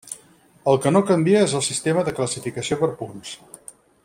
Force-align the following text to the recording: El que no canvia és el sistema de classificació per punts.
El 0.71 0.79
que 0.85 0.91
no 0.95 1.01
canvia 1.11 1.43
és 1.49 1.55
el 1.59 1.65
sistema 1.67 2.07
de 2.09 2.17
classificació 2.21 2.83
per 2.85 2.91
punts. 3.03 3.39